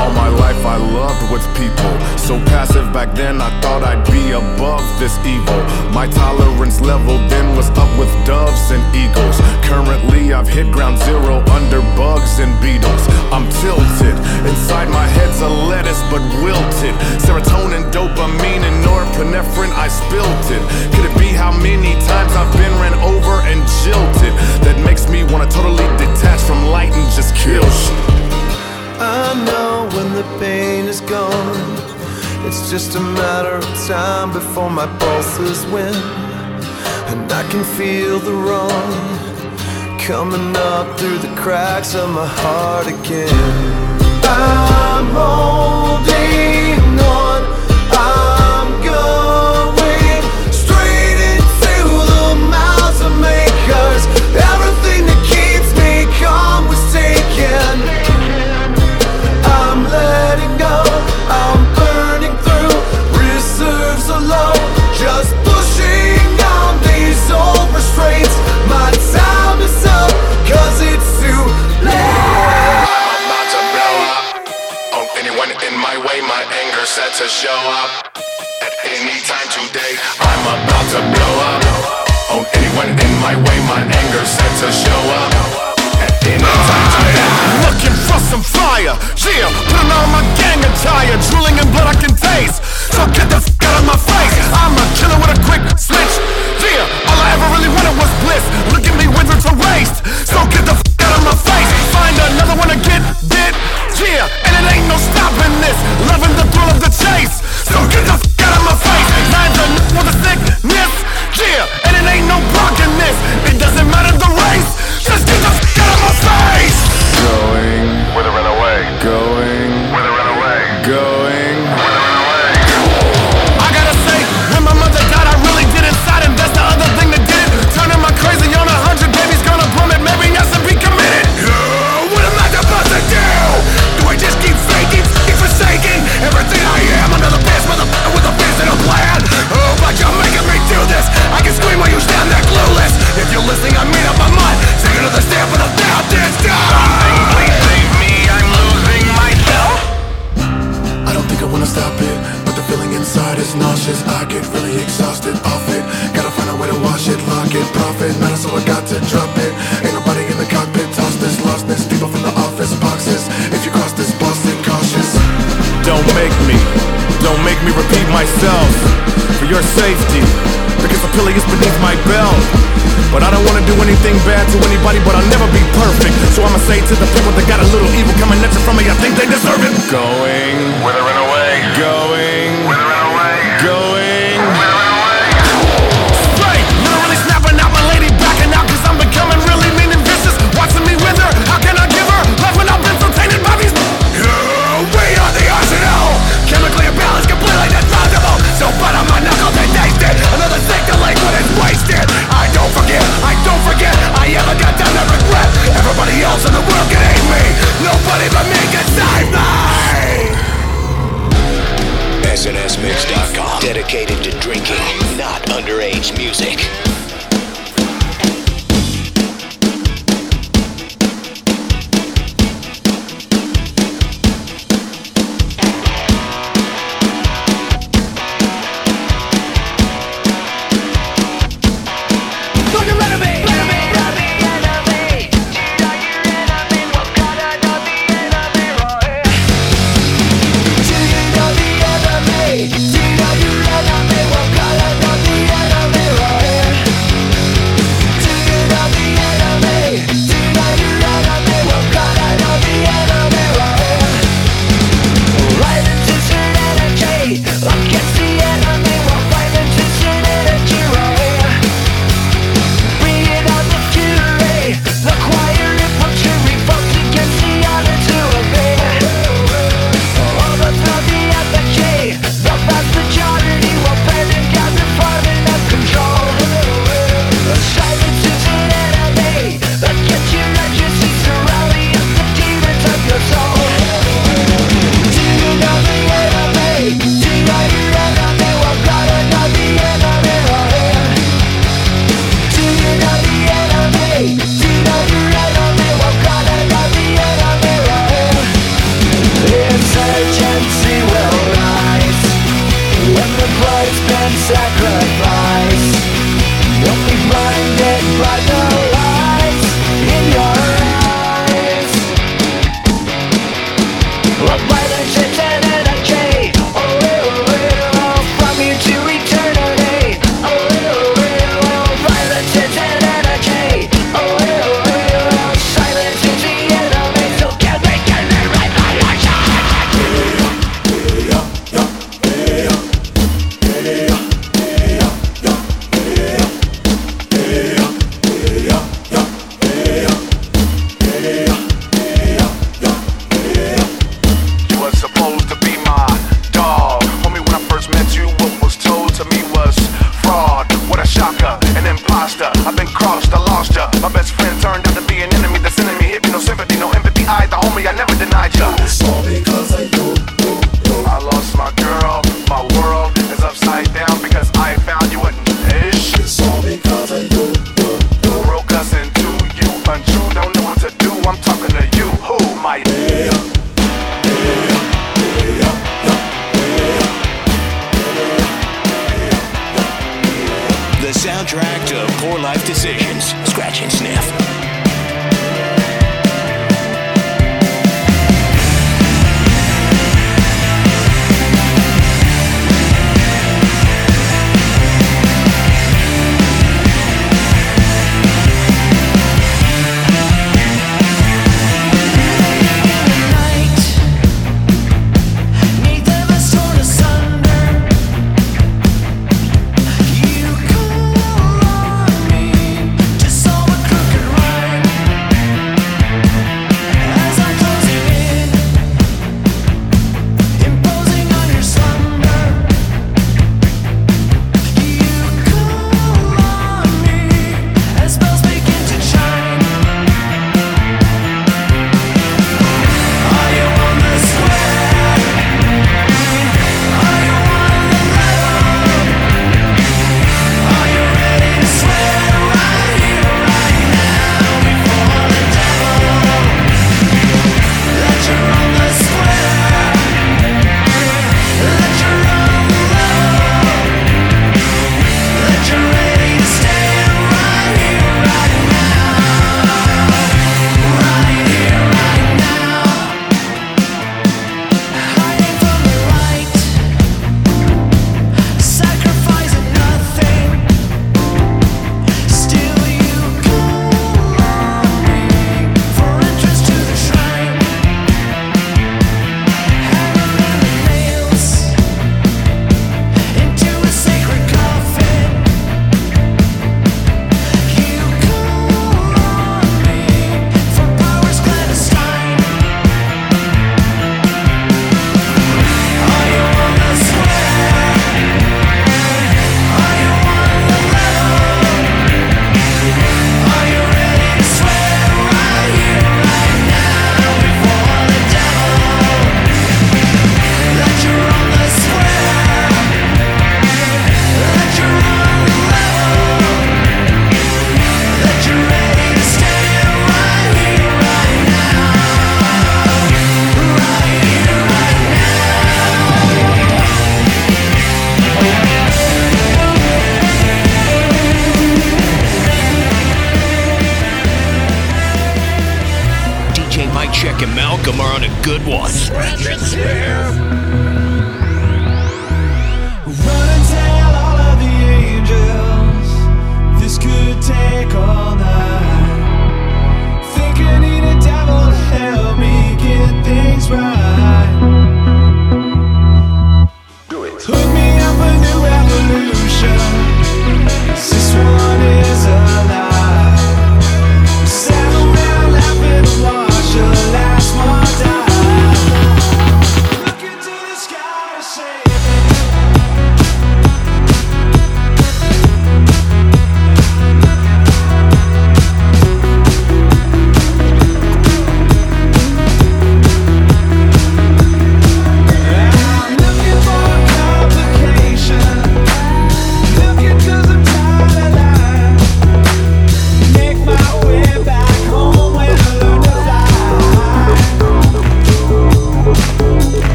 [0.00, 1.92] All my life I loved with people.
[2.16, 5.60] So passive back then, I thought I'd be above this evil.
[5.92, 9.36] My tolerance level then was up with doves and eagles.
[9.68, 13.04] Currently, I've hit ground zero under bugs and beetles.
[13.28, 14.16] I'm tilted.
[14.48, 16.96] Inside my head's a lettuce, but wilted.
[17.20, 20.64] Serotonin, dopamine, and norepinephrine, I spilt it.
[20.96, 24.32] Could it be how many times I've been ran over and jilted?
[24.64, 28.04] That makes me wanna totally detach from light and just kill shit.
[29.00, 31.94] I know when the pain is gone.
[32.46, 35.94] It's just a matter of time before my pulses win.
[37.10, 38.94] And I can feel the wrong
[39.98, 43.84] coming up through the cracks of my heart again.
[44.22, 46.83] I'm holding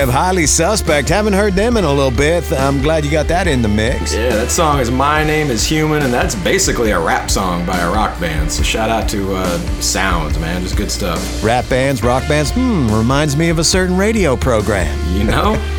[0.00, 1.10] Sniff, highly suspect.
[1.10, 2.50] Haven't heard them in a little bit.
[2.52, 4.14] I'm glad you got that in the mix.
[4.14, 7.78] Yeah, that song is My Name is Human, and that's basically a rap song by
[7.80, 8.50] a rock band.
[8.50, 10.62] So shout out to uh, Sounds, man.
[10.62, 11.44] Just good stuff.
[11.44, 14.96] Rap bands, rock bands, hmm, reminds me of a certain radio program.
[15.14, 15.62] You know?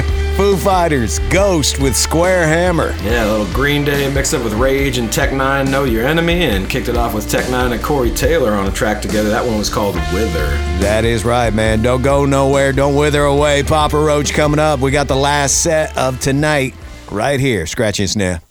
[0.52, 2.94] Foo Fighters, Ghost with Square Hammer.
[3.04, 6.44] Yeah, a little Green Day mixed up with Rage and Tech N9ne, Know Your Enemy,
[6.44, 9.30] and kicked it off with Tech N9ne and Corey Taylor on a track together.
[9.30, 10.48] That one was called Wither.
[10.82, 11.82] That is right, man.
[11.82, 12.74] Don't go nowhere.
[12.74, 13.64] Don't wither away.
[13.64, 14.82] Papa Roach coming up.
[14.82, 16.76] We got the last set of tonight
[17.10, 17.66] right here.
[17.66, 18.44] Scratch and sniff.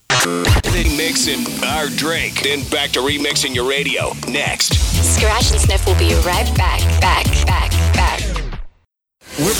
[0.96, 4.12] Mixing our drink, then back to remixing your radio.
[4.26, 4.72] Next.
[4.74, 7.29] Scratch and Sniff will be right back, back, back, back.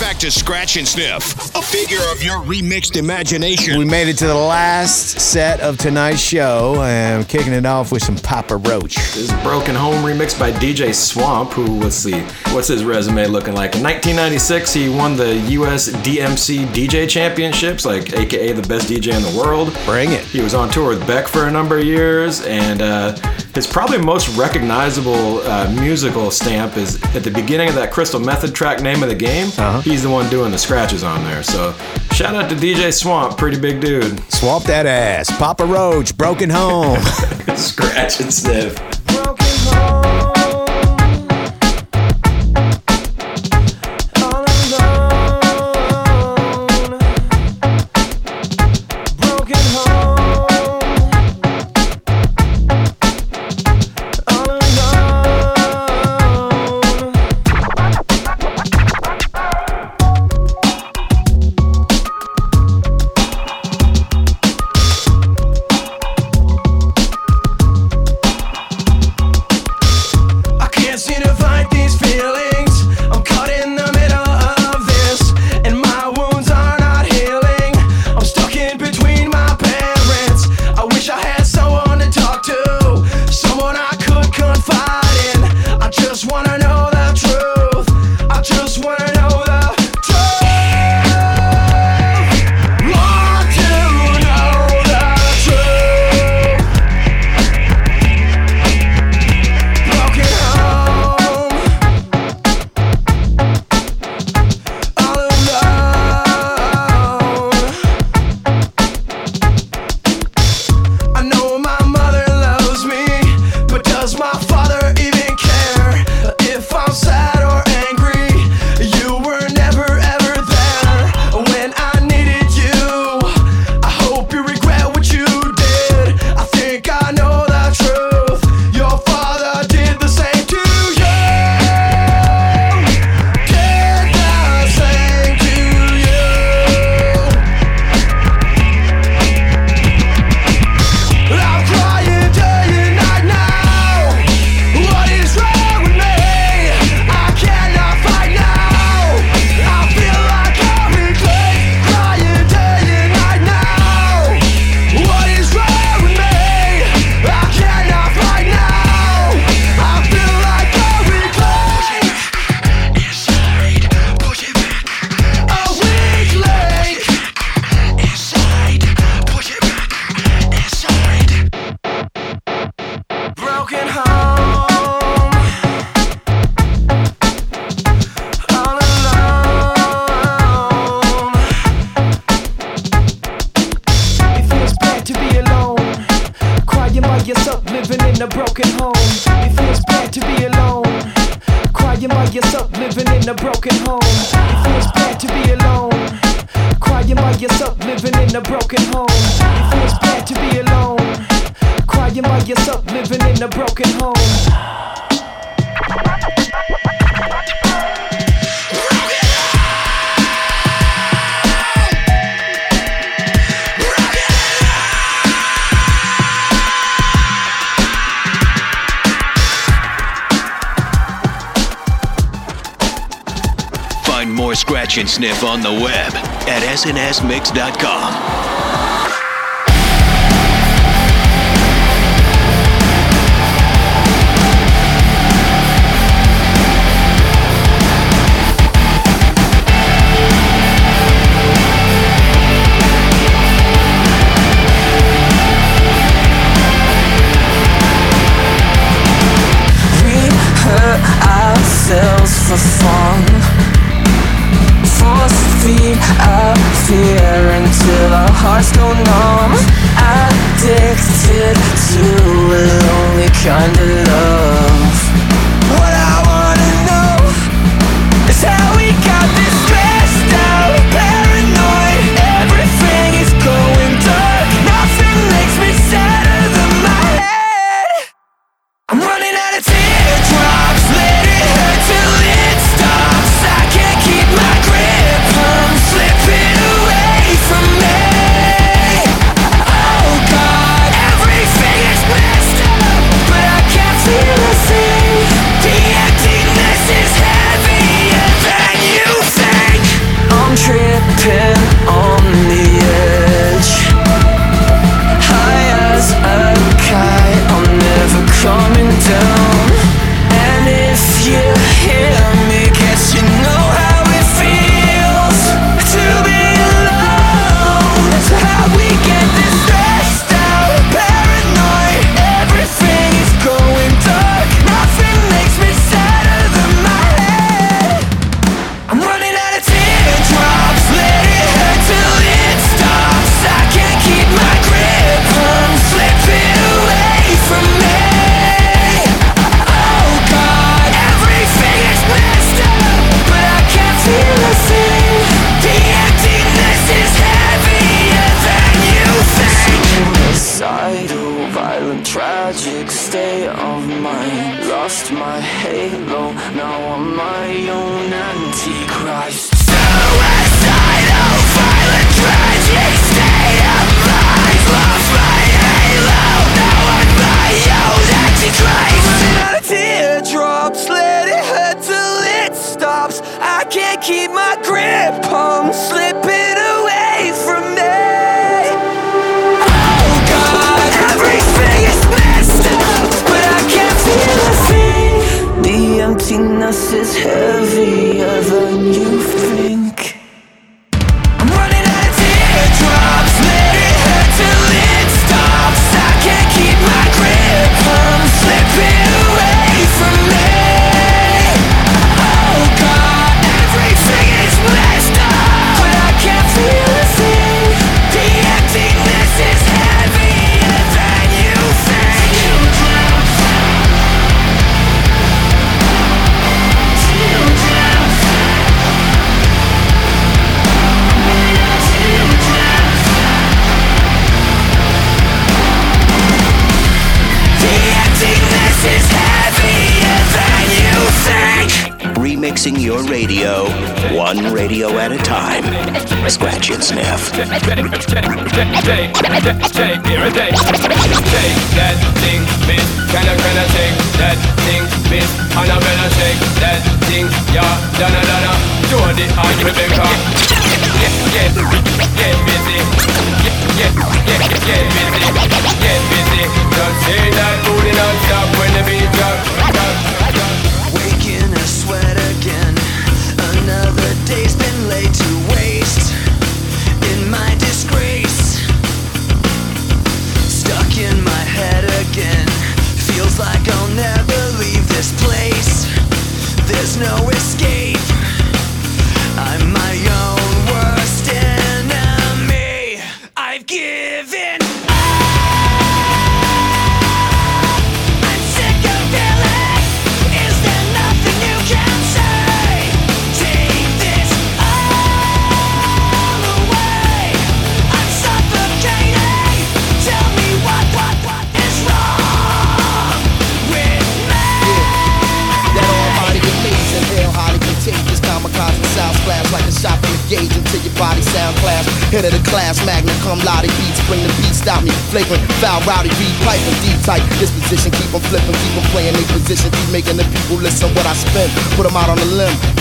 [0.01, 3.79] We're back to Scratch and Sniff, a figure of your remixed imagination.
[3.79, 8.03] We made it to the last set of tonight's show and kicking it off with
[8.03, 8.95] some Papa Roach.
[8.95, 12.19] This is Broken Home remix by DJ Swamp, who, let's see,
[12.55, 13.77] what's his resume looking like?
[13.77, 19.23] In 1996, he won the US DMC DJ Championships, like AKA the best DJ in
[19.23, 19.79] the world.
[19.85, 20.25] Bring it.
[20.25, 23.17] He was on tour with Beck for a number of years, and uh,
[23.55, 28.55] his probably most recognizable uh, musical stamp is at the beginning of that Crystal Method
[28.55, 29.49] track, Name of the Game.
[29.49, 29.81] Uh-huh.
[29.81, 31.43] He's the one doing the scratches on there.
[31.43, 31.73] So
[32.13, 34.21] shout out to DJ Swamp, pretty big dude.
[34.33, 35.37] Swamp that ass.
[35.39, 37.01] Papa Roach, Broken Home.
[37.57, 39.00] Scratch and sniff.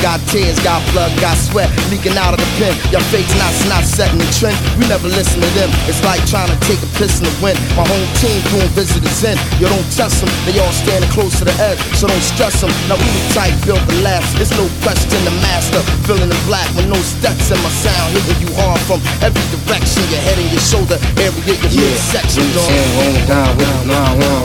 [0.10, 2.74] Got tears, got blood, got sweat leaking out of the pen.
[2.90, 4.58] Your fake's not, not setting the trend.
[4.82, 5.70] We never listen to them.
[5.86, 7.62] It's like trying to take a piss in the wind.
[7.78, 9.38] My home team doing visitors in.
[9.62, 11.78] You don't test them, they all standing close to the edge.
[11.94, 12.74] So don't stress them.
[12.90, 14.34] Now we the tight built the last.
[14.42, 15.78] It's no question the master.
[16.10, 18.10] Filling the black with no steps in my sound.
[18.18, 20.02] Hitting you hard from every direction.
[20.10, 21.86] Your head and your shoulder area, your yeah.
[21.86, 22.66] midsection, dog.
[22.66, 24.40] Yeah, yeah, yeah.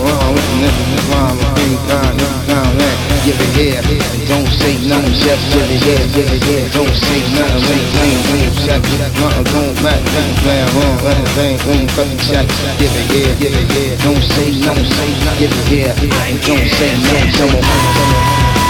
[3.25, 3.81] Give it here,
[4.29, 8.83] don't say nothing, just yeah, yeah, yeah, yeah, don't say nothing, lame, lame, lame, shot,
[8.99, 12.47] nothing, going back, nothing, playing wrong, running, bang, boom, fucking shot,
[12.83, 16.91] yeah, yeah, yeah, yeah, don't say nothing, say nothing, yeah, yeah, I ain't gonna say
[17.07, 18.64] nothing, come on, come on.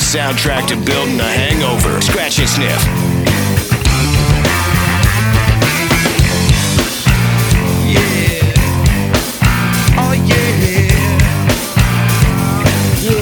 [0.00, 2.00] the soundtrack to building a hangover.
[2.00, 2.80] Scratch and sniff.
[7.84, 8.40] Yeah.
[10.00, 10.48] Oh, yeah.
[13.04, 13.20] Yeah.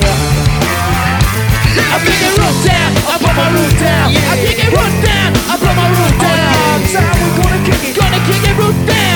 [1.90, 4.09] I pick it roof down, I blow my roof down.
[4.14, 6.55] I pick it roof down, I put my roof down.
[6.55, 9.07] Oh, Time we're gonna kick it, gonna kick it roof down.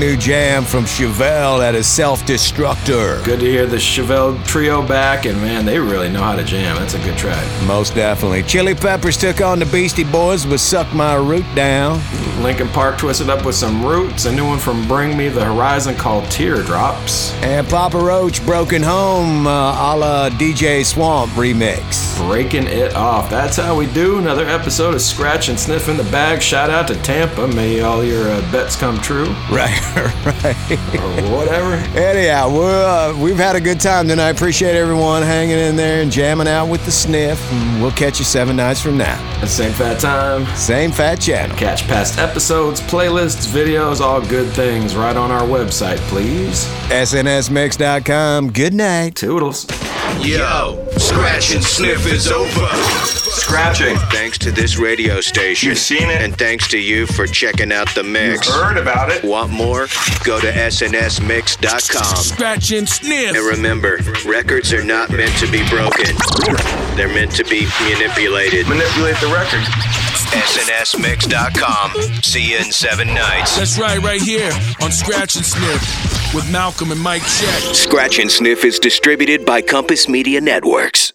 [0.00, 3.22] Brand new jam from Chevelle at his Self Destructor.
[3.24, 6.76] Good to hear the Chevelle trio back, and man, they really know how to jam.
[6.76, 7.46] That's a good track.
[7.66, 8.42] Most definitely.
[8.44, 12.00] Chili Peppers took on the Beastie Boys with Suck My Root Down.
[12.42, 14.24] Linkin Park twisted up with some roots.
[14.24, 17.32] A new one from Bring Me the Horizon called Teardrops.
[17.42, 22.16] And Papa Roach, Broken Home, uh, a la DJ Swamp remix.
[22.26, 23.28] Breaking it off.
[23.28, 24.18] That's how we do.
[24.18, 26.40] Another episode of Scratch and Sniff in the Bag.
[26.40, 27.46] Shout out to Tampa.
[27.48, 29.26] May all your uh, bets come true.
[29.50, 29.78] Right,
[30.44, 30.56] right.
[30.98, 31.74] Or whatever.
[31.98, 34.30] Anyhow, we're, uh, we've had a good time tonight.
[34.30, 37.40] Appreciate everyone hanging in there and jamming out with the sniff.
[37.52, 39.16] And we'll catch you seven nights from now.
[39.44, 40.46] Same fat time.
[40.56, 41.56] Same fat channel.
[41.56, 46.64] Catch past episodes, playlists, videos, all good things right on our website, please.
[46.90, 48.52] SNSMix.com.
[48.52, 49.16] Good night.
[49.16, 49.66] Toodles.
[50.20, 52.68] Yo, Scratch and Sniff is over.
[53.16, 53.96] Scratching.
[54.12, 55.70] Thanks to this radio station.
[55.70, 56.22] You've seen it.
[56.22, 58.46] And thanks to you for checking out the mix.
[58.46, 59.24] You've heard about it.
[59.24, 59.88] Want more?
[60.22, 62.16] Go to snsmix.com.
[62.16, 63.34] Scratch and sniff.
[63.34, 66.14] And remember, records are not meant to be broken.
[66.96, 68.68] They're meant to be manipulated.
[68.68, 70.09] Manipulate the record.
[70.32, 72.22] snsmix.com.
[72.22, 73.56] See you in seven nights.
[73.56, 77.74] That's right, right here on Scratch and Sniff with Malcolm and Mike Check.
[77.74, 81.12] Scratch and Sniff is distributed by Compass Media Networks.